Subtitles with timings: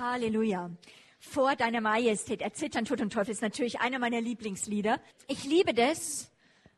[0.00, 0.70] Halleluja.
[1.18, 4.98] Vor deiner Majestät erzittern Tod und Teufel ist natürlich einer meiner Lieblingslieder.
[5.28, 6.32] Ich liebe das,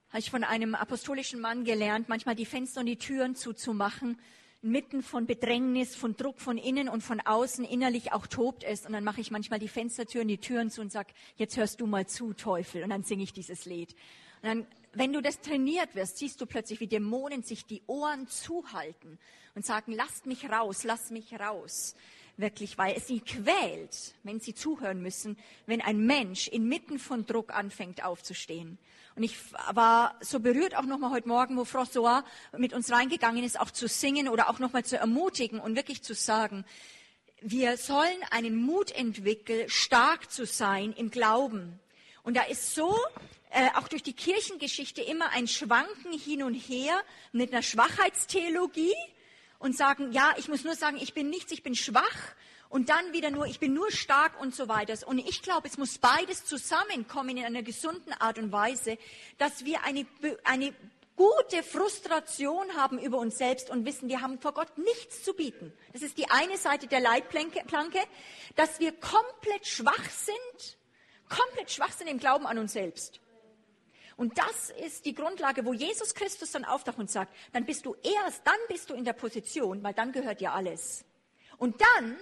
[0.08, 4.18] habe ich von einem apostolischen Mann gelernt, manchmal die Fenster und die Türen zuzumachen,
[4.60, 8.84] mitten von Bedrängnis, von Druck von innen und von außen innerlich auch tobt es.
[8.84, 11.86] Und dann mache ich manchmal die Fenstertüren, die Türen zu und sag, jetzt hörst du
[11.86, 12.82] mal zu, Teufel.
[12.82, 13.94] Und dann singe ich dieses Lied.
[14.42, 18.26] Und dann, wenn du das trainiert wirst, siehst du plötzlich, wie Dämonen sich die Ohren
[18.26, 19.20] zuhalten
[19.54, 21.94] und sagen, lasst mich raus, lass mich raus
[22.36, 27.54] wirklich, weil es sie quält, wenn sie zuhören müssen, wenn ein Mensch inmitten von Druck
[27.54, 28.78] anfängt aufzustehen.
[29.14, 29.36] Und ich
[29.72, 32.24] war so berührt auch nochmal heute Morgen, wo François
[32.56, 36.14] mit uns reingegangen ist, auch zu singen oder auch nochmal zu ermutigen und wirklich zu
[36.14, 36.64] sagen,
[37.40, 41.78] wir sollen einen Mut entwickeln, stark zu sein im Glauben.
[42.22, 42.96] Und da ist so
[43.50, 48.94] äh, auch durch die Kirchengeschichte immer ein Schwanken hin und her mit einer Schwachheitstheologie,
[49.62, 52.34] und sagen, ja, ich muss nur sagen, ich bin nichts, ich bin schwach
[52.68, 54.94] und dann wieder nur, ich bin nur stark und so weiter.
[55.06, 58.98] Und ich glaube, es muss beides zusammenkommen in einer gesunden Art und Weise,
[59.38, 60.04] dass wir eine,
[60.44, 60.74] eine
[61.14, 65.72] gute Frustration haben über uns selbst und wissen, wir haben vor Gott nichts zu bieten.
[65.92, 67.60] Das ist die eine Seite der Leitplanke,
[68.56, 70.78] dass wir komplett schwach sind,
[71.28, 73.21] komplett schwach sind im Glauben an uns selbst.
[74.16, 77.94] Und das ist die Grundlage, wo Jesus Christus dann auftaucht und sagt, dann bist du
[78.02, 81.04] erst, dann bist du in der Position, weil dann gehört dir alles.
[81.58, 82.18] Und dann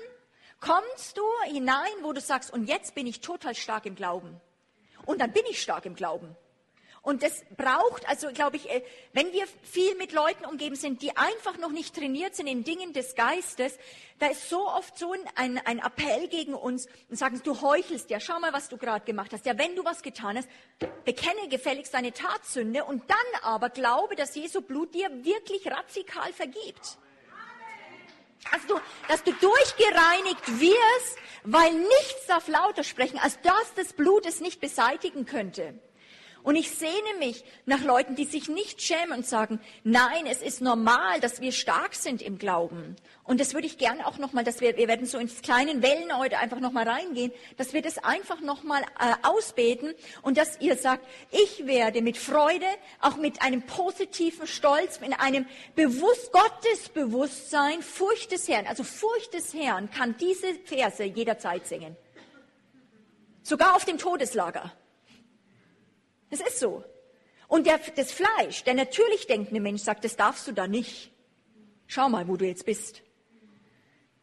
[0.60, 4.41] kommst du hinein, wo du sagst, und jetzt bin ich total stark im Glauben.
[5.06, 6.36] Und dann bin ich stark im Glauben.
[7.02, 8.82] Und das braucht, also glaube ich, äh,
[9.14, 12.92] wenn wir viel mit Leuten umgeben sind, die einfach noch nicht trainiert sind in Dingen
[12.92, 13.78] des Geistes,
[14.18, 18.20] da ist so oft so ein, ein Appell gegen uns und sagen, du heuchelst ja,
[18.20, 19.46] schau mal, was du gerade gemacht hast.
[19.46, 20.48] Ja, wenn du was getan hast,
[21.06, 26.98] bekenne gefälligst deine Tatsünde und dann aber glaube, dass Jesu Blut dir wirklich radikal vergibt.
[28.52, 34.26] Dass du, dass du durchgereinigt wirst, weil nichts darf lauter sprechen, als dass das Blut
[34.26, 35.78] es nicht beseitigen könnte.
[36.42, 40.60] Und ich sehne mich nach Leuten, die sich nicht schämen und sagen, nein, es ist
[40.60, 42.97] normal, dass wir stark sind im Glauben.
[43.25, 46.16] Und das würde ich gerne auch nochmal, dass wir, wir werden so ins kleinen Wellen
[46.16, 51.06] heute einfach nochmal reingehen, dass wir das einfach nochmal äh, ausbeten und dass ihr sagt,
[51.31, 52.66] ich werde mit Freude,
[53.00, 59.53] auch mit einem positiven Stolz, mit einem bewusst, Gottesbewusstsein, Furcht des Herrn, also Furcht des
[59.54, 61.97] Herrn kann diese Verse jederzeit singen.
[63.43, 64.72] Sogar auf dem Todeslager.
[66.30, 66.84] Das ist so.
[67.48, 71.10] Und der, das Fleisch, der natürlich denkende Mensch sagt, das darfst du da nicht.
[71.86, 73.02] Schau mal, wo du jetzt bist.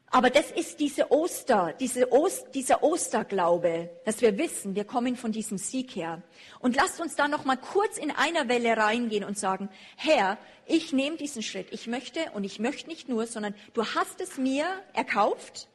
[0.10, 5.34] Aber das ist diese Oster, diese Ost, dieser Osterglaube, dass wir wissen, wir kommen von
[5.34, 6.24] diesem Sieg her.
[6.60, 10.94] Und lasst uns da noch mal kurz in einer Welle reingehen und sagen, Herr, ich
[10.94, 11.68] nehme diesen Schritt.
[11.72, 15.68] Ich möchte und ich möchte nicht nur, sondern du hast es mir erkauft,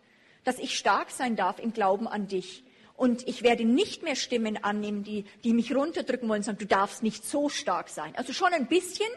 [0.44, 2.64] dass ich stark sein darf im Glauben an dich.
[2.96, 7.02] Und ich werde nicht mehr Stimmen annehmen, die, die mich runterdrücken wollen sagen, du darfst
[7.02, 8.14] nicht so stark sein.
[8.16, 9.08] Also schon ein bisschen,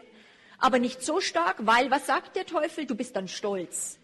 [0.58, 2.86] aber nicht so stark, weil was sagt der Teufel?
[2.86, 3.98] Du bist dann stolz.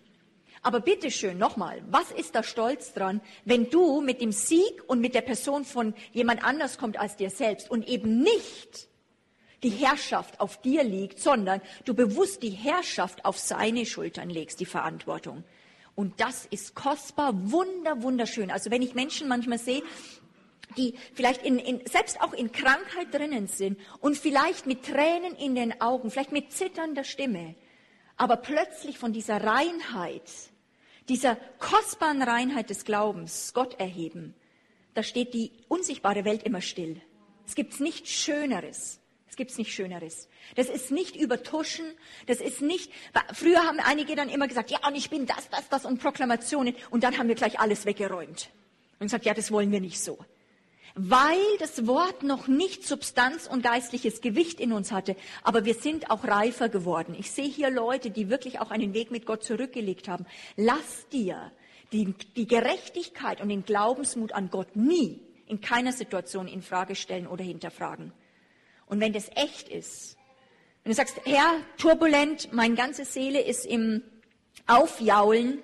[0.63, 5.15] Aber bitteschön, nochmal, was ist da stolz dran, wenn du mit dem Sieg und mit
[5.15, 8.89] der Person von jemand anders kommt als dir selbst und eben nicht
[9.65, 14.67] die Herrschaft auf dir liegt, sondern du bewusst die Herrschaft auf seine Schultern legst, die
[14.67, 15.43] Verantwortung.
[15.95, 18.51] Und das ist kostbar, wunder, wunderschön.
[18.51, 19.83] Also wenn ich Menschen manchmal sehe,
[20.77, 25.55] die vielleicht in, in, selbst auch in Krankheit drinnen sind und vielleicht mit Tränen in
[25.55, 27.55] den Augen, vielleicht mit zitternder Stimme,
[28.17, 30.31] aber plötzlich von dieser Reinheit,
[31.09, 34.35] dieser kostbaren Reinheit des Glaubens Gott erheben,
[34.95, 37.01] da steht die unsichtbare Welt immer still.
[37.47, 39.02] Es gibt nichts Schöneres.
[39.33, 40.29] Es gibt's nicht Schöneres.
[40.57, 41.87] Das ist nicht übertuschen.
[42.27, 42.93] Das ist nicht,
[43.33, 46.75] früher haben einige dann immer gesagt, ja, und ich bin das, das, das und Proklamationen.
[46.91, 48.51] Und dann haben wir gleich alles weggeräumt.
[49.01, 50.19] Und gesagt, ja, das wollen wir nicht so.
[50.97, 55.17] Weil das Wort noch nicht Substanz und geistliches Gewicht in uns hatte.
[55.43, 57.17] Aber wir sind auch reifer geworden.
[57.19, 60.27] Ich sehe hier Leute, die wirklich auch einen Weg mit Gott zurückgelegt haben.
[60.57, 61.53] Lass dir
[61.93, 67.27] die, die Gerechtigkeit und den Glaubensmut an Gott nie in keiner Situation in Frage stellen
[67.27, 68.13] oder hinterfragen.
[68.87, 70.17] Und wenn das echt ist,
[70.83, 74.03] wenn du sagst, Herr, turbulent, meine ganze Seele ist im
[74.67, 75.63] Aufjaulen,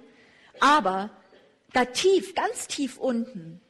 [0.60, 1.10] aber
[1.72, 3.60] da tief, ganz tief unten,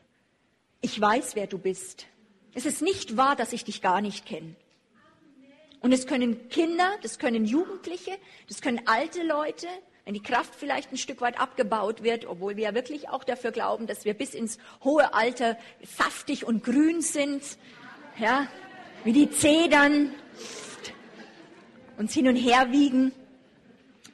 [0.80, 2.06] ich weiß, wer du bist.
[2.54, 4.56] Es ist nicht wahr, dass ich dich gar nicht kenne.
[5.80, 8.12] Und es können Kinder, das können Jugendliche,
[8.48, 9.66] das können alte Leute,
[10.04, 13.52] wenn die Kraft vielleicht ein Stück weit abgebaut wird, obwohl wir ja wirklich auch dafür
[13.52, 17.42] glauben, dass wir bis ins hohe Alter saftig und grün sind.
[18.18, 18.48] Ja,
[19.08, 20.14] wie die Zedern
[21.96, 23.10] uns hin und her wiegen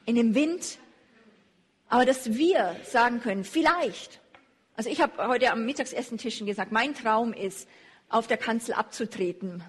[0.06, 0.78] in dem Wind.
[1.88, 4.20] Aber dass wir sagen können, vielleicht,
[4.76, 7.68] Also ich habe heute am Mittagsessen-Tischen gesagt, mein Traum ist,
[8.08, 9.64] auf der Kanzel abzutreten.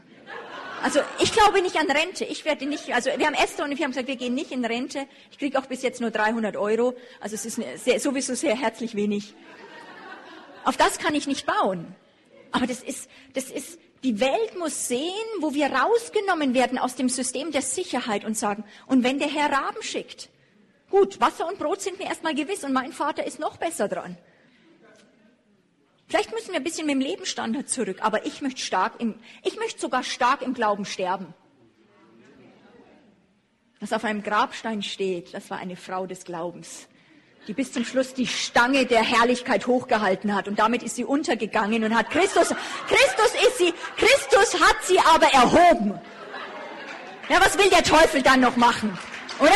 [0.83, 2.24] Also ich glaube nicht an Rente.
[2.25, 4.63] Ich werde nicht, also wir haben Esther und wir haben gesagt, wir gehen nicht in
[4.63, 5.07] Rente.
[5.31, 6.95] Ich kriege auch bis jetzt nur 300 Euro.
[7.19, 9.33] Also es ist sehr, sowieso sehr herzlich wenig.
[10.66, 11.95] Auf das kann ich nicht bauen.
[12.51, 17.10] Aber das ist, das ist, die Welt muss sehen, wo wir rausgenommen werden aus dem
[17.10, 20.30] System der Sicherheit und sagen, und wenn der Herr Raben schickt,
[20.90, 24.18] gut, Wasser und Brot sind mir erstmal gewiss und mein Vater ist noch besser dran.
[26.08, 29.58] Vielleicht müssen wir ein bisschen mit dem Lebensstandard zurück, aber ich möchte stark im, ich
[29.58, 31.34] möchte sogar stark im Glauben sterben.
[33.80, 36.88] Was auf einem Grabstein steht, das war eine Frau des Glaubens,
[37.48, 41.84] die bis zum Schluss die Stange der Herrlichkeit hochgehalten hat und damit ist sie untergegangen
[41.84, 42.50] und hat Christus,
[42.88, 46.00] Christus ist sie, Christus hat sie aber erhoben.
[47.30, 48.98] Ja, was will der Teufel dann noch machen?
[49.40, 49.52] Oder?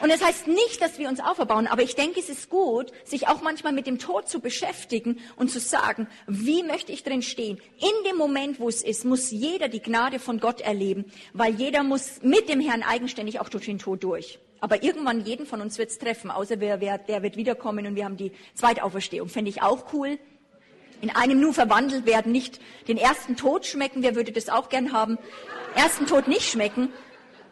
[0.00, 2.92] Und es das heißt nicht, dass wir uns auferbauen, aber ich denke, es ist gut,
[3.04, 7.22] sich auch manchmal mit dem Tod zu beschäftigen und zu sagen, wie möchte ich drin
[7.22, 7.60] stehen?
[7.78, 11.82] In dem Moment, wo es ist, muss jeder die Gnade von Gott erleben, weil jeder
[11.82, 14.38] muss mit dem Herrn eigenständig auch durch den Tod durch.
[14.60, 17.94] Aber irgendwann jeden von uns wird es treffen, außer wer, wer, der wird wiederkommen und
[17.94, 19.28] wir haben die Zweitauferstehung.
[19.28, 20.18] Fände ich auch cool.
[21.00, 24.92] In einem Nu verwandelt werden, nicht den ersten Tod schmecken, wer würde das auch gern
[24.92, 25.16] haben?
[25.76, 26.92] Ersten Tod nicht schmecken,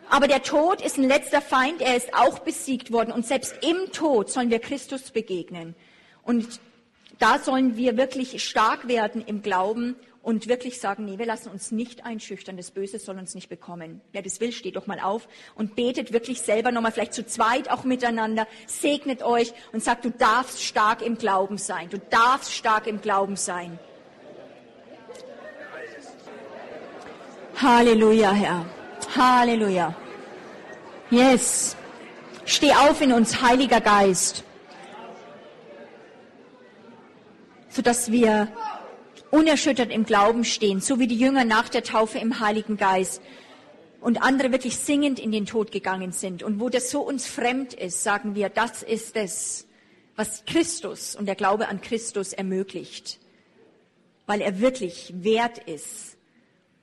[0.08, 3.12] aber der Tod ist ein letzter Feind, er ist auch besiegt worden.
[3.12, 5.74] Und selbst im Tod sollen wir Christus begegnen.
[6.22, 6.60] Und
[7.18, 11.70] da sollen wir wirklich stark werden im Glauben und wirklich sagen, nee, wir lassen uns
[11.70, 14.00] nicht einschüchtern, das Böse soll uns nicht bekommen.
[14.10, 17.70] Wer das will, steht doch mal auf und betet wirklich selber nochmal, vielleicht zu zweit
[17.70, 22.88] auch miteinander, segnet euch und sagt, du darfst stark im Glauben sein, du darfst stark
[22.88, 23.78] im Glauben sein.
[27.62, 28.66] Halleluja, Herr.
[29.14, 29.94] Halleluja.
[31.08, 31.76] Yes.
[32.46, 34.42] Steh auf in uns, Heiliger Geist,
[37.68, 38.48] sodass wir
[39.30, 43.20] unerschüttert im Glauben stehen, so wie die Jünger nach der Taufe im Heiligen Geist
[44.00, 46.42] und andere wirklich singend in den Tod gegangen sind.
[46.42, 49.66] Und wo das so uns fremd ist, sagen wir, das ist es,
[50.14, 53.18] was Christus und der Glaube an Christus ermöglicht,
[54.26, 56.16] weil er wirklich wert ist,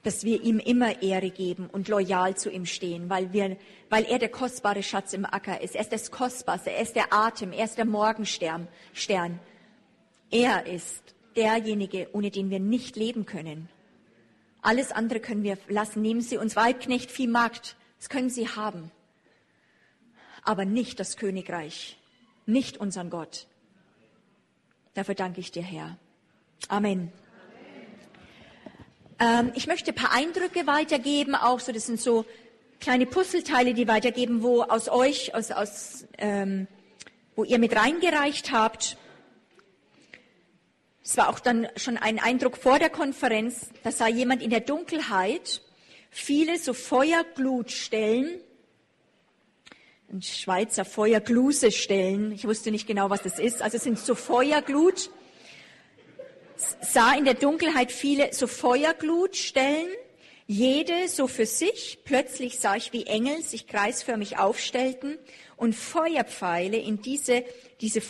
[0.04, 3.58] dass wir ihm immer Ehre geben und loyal zu ihm stehen, weil, wir,
[3.90, 5.76] weil er der kostbare Schatz im Acker ist.
[5.76, 8.68] Er ist das Kostbarste, er ist der Atem, er ist der Morgenstern.
[8.92, 9.40] Stern.
[10.30, 13.70] Er ist derjenige, ohne den wir nicht leben können.
[14.62, 16.02] Alles andere können wir lassen.
[16.02, 17.76] Nehmen Sie uns Weibknecht, Vieh, Magd.
[18.00, 18.92] Das können Sie haben.
[20.44, 21.98] Aber nicht das Königreich.
[22.46, 23.48] Nicht unseren Gott.
[24.94, 25.98] Dafür danke ich dir, Herr.
[26.68, 27.12] Amen.
[29.20, 32.26] Ähm, ich möchte ein paar Eindrücke weitergeben, auch so, das sind so
[32.80, 36.68] kleine Puzzleteile, die weitergeben, wo aus euch, aus, aus, ähm,
[37.36, 38.98] wo ihr mit reingereicht habt.
[41.04, 44.62] Es war auch dann schon ein Eindruck vor der Konferenz, da sah jemand in der
[44.62, 45.62] Dunkelheit
[46.10, 48.40] viele so Feuerglutstellen,
[50.12, 52.32] ein Schweizer Feuerglusestellen.
[52.32, 53.62] Ich wusste nicht genau, was das ist.
[53.62, 55.10] Also es sind so Feuerglut
[56.82, 59.90] sah in der Dunkelheit viele so Feuerglutstellen,
[60.48, 62.00] jede so für sich.
[62.04, 65.18] Plötzlich sah ich, wie Engel sich kreisförmig aufstellten
[65.58, 67.44] und Feuerpfeile in diese,
[67.82, 68.02] diese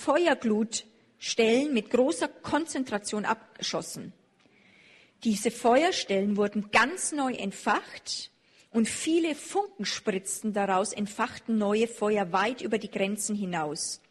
[1.23, 4.11] Feuerglutstellen mit großer Konzentration abgeschossen.
[5.23, 8.29] Diese Feuerstellen wurden ganz neu entfacht
[8.71, 14.01] und viele Funken spritzten daraus, entfachten neue Feuer weit über die Grenzen hinaus.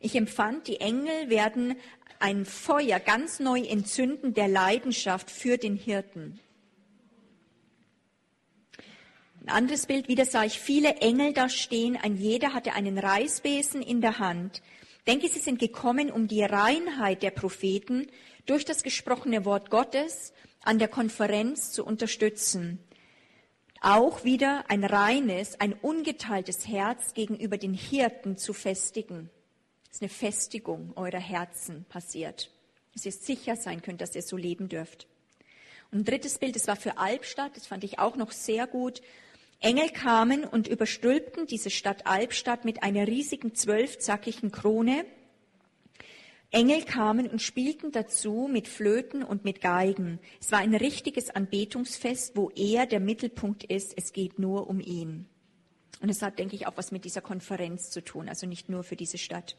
[0.00, 1.76] Ich empfand, die Engel werden
[2.18, 6.40] ein Feuer ganz neu entzünden der Leidenschaft für den Hirten.
[9.42, 13.82] Ein anderes Bild, wieder sah ich viele Engel da stehen, ein jeder hatte einen Reisbesen
[13.82, 14.62] in der Hand.
[15.06, 18.06] Denke, sie sind gekommen, um die Reinheit der Propheten
[18.46, 20.32] durch das gesprochene Wort Gottes
[20.62, 22.78] an der Konferenz zu unterstützen.
[23.80, 29.30] Auch wieder ein reines, ein ungeteiltes Herz gegenüber den Hirten zu festigen
[29.94, 32.50] ist eine Festigung eurer Herzen passiert.
[32.94, 35.06] Dass ihr sicher sein könnt, dass ihr so leben dürft.
[35.92, 39.02] Und ein drittes Bild, das war für Albstadt, das fand ich auch noch sehr gut.
[39.60, 45.06] Engel kamen und überstülpten diese Stadt Albstadt mit einer riesigen zwölfzackigen Krone.
[46.50, 50.20] Engel kamen und spielten dazu mit Flöten und mit Geigen.
[50.40, 53.94] Es war ein richtiges Anbetungsfest, wo er der Mittelpunkt ist.
[53.96, 55.26] Es geht nur um ihn.
[56.00, 58.84] Und es hat, denke ich, auch was mit dieser Konferenz zu tun, also nicht nur
[58.84, 59.56] für diese Stadt.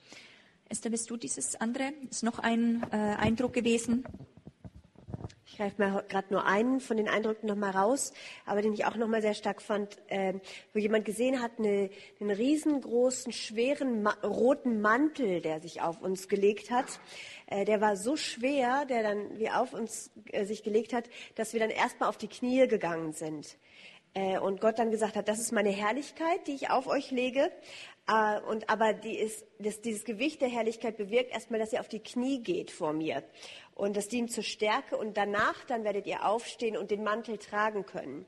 [0.70, 1.92] Esther, bist du dieses andere?
[2.10, 4.06] Ist noch ein äh, Eindruck gewesen?
[5.56, 8.12] Ich greife mal gerade nur einen von den Eindrücken nochmal raus,
[8.46, 10.34] aber den ich auch nochmal sehr stark fand, äh,
[10.74, 16.28] wo jemand gesehen hat, eine, einen riesengroßen, schweren Ma roten Mantel, der sich auf uns
[16.28, 17.00] gelegt hat.
[17.48, 21.54] Äh, der war so schwer, der dann wie auf uns äh, sich gelegt hat, dass
[21.54, 23.58] wir dann erstmal auf die Knie gegangen sind.
[24.16, 27.52] Äh, und Gott dann gesagt hat, das ist meine Herrlichkeit, die ich auf euch lege.
[28.08, 31.90] Äh, und aber die ist, das, dieses Gewicht der Herrlichkeit bewirkt erstmal, dass ihr auf
[31.90, 33.24] die Knie geht vor mir.
[33.76, 34.96] Und das dient zur Stärke.
[34.96, 38.26] Und danach dann werdet ihr aufstehen und den Mantel tragen können.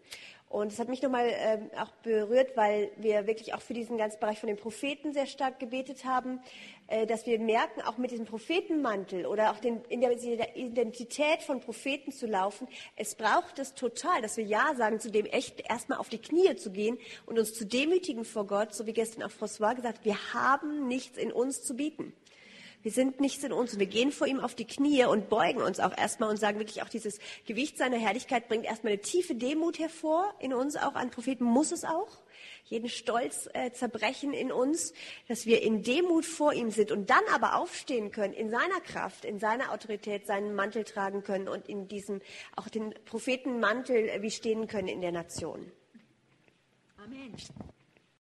[0.50, 4.20] Und es hat mich nochmal ähm, auch berührt, weil wir wirklich auch für diesen ganzen
[4.20, 6.40] Bereich von den Propheten sehr stark gebetet haben,
[6.88, 11.60] äh, dass wir merken, auch mit diesem Prophetenmantel oder auch den, in der Identität von
[11.60, 15.98] Propheten zu laufen, es braucht es total, dass wir Ja sagen zu dem echt erstmal
[15.98, 19.32] auf die Knie zu gehen und uns zu demütigen vor Gott, so wie gestern auch
[19.32, 22.14] François gesagt, wir haben nichts in uns zu bieten.
[22.88, 25.62] Wir sind nichts in uns und wir gehen vor ihm auf die Knie und beugen
[25.62, 29.36] uns auch erstmal und sagen wirklich auch dieses Gewicht seiner Herrlichkeit bringt erstmal eine tiefe
[29.36, 30.96] Demut hervor in uns auch.
[30.96, 32.08] An Propheten muss es auch.
[32.64, 34.94] Jeden Stolz äh, zerbrechen in uns,
[35.28, 39.26] dass wir in Demut vor ihm sind und dann aber aufstehen können in seiner Kraft,
[39.26, 42.22] in seiner Autorität, seinen Mantel tragen können und in diesem
[42.56, 45.74] auch den Prophetenmantel äh, wie stehen können in der Nation.
[46.96, 47.36] Amen.